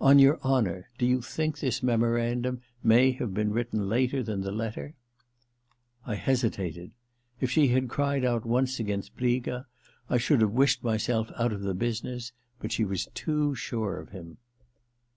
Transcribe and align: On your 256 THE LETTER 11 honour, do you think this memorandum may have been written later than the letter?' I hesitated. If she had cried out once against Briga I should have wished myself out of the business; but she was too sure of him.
On 0.00 0.20
your 0.20 0.36
256 0.36 0.44
THE 0.46 0.46
LETTER 0.46 0.84
11 0.84 0.84
honour, 0.84 0.90
do 0.96 1.06
you 1.06 1.20
think 1.22 1.58
this 1.58 1.82
memorandum 1.82 2.60
may 2.84 3.10
have 3.18 3.34
been 3.34 3.50
written 3.50 3.88
later 3.88 4.22
than 4.22 4.42
the 4.42 4.52
letter?' 4.52 4.94
I 6.06 6.14
hesitated. 6.14 6.92
If 7.40 7.50
she 7.50 7.66
had 7.66 7.88
cried 7.88 8.24
out 8.24 8.46
once 8.46 8.78
against 8.78 9.16
Briga 9.16 9.66
I 10.08 10.18
should 10.18 10.40
have 10.40 10.52
wished 10.52 10.84
myself 10.84 11.32
out 11.36 11.52
of 11.52 11.62
the 11.62 11.74
business; 11.74 12.30
but 12.60 12.70
she 12.70 12.84
was 12.84 13.08
too 13.12 13.56
sure 13.56 13.98
of 13.98 14.10
him. 14.10 14.38